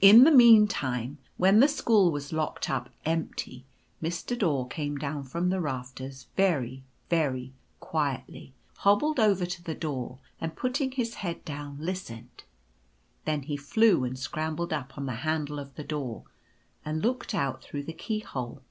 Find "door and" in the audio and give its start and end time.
9.74-10.54, 15.82-17.02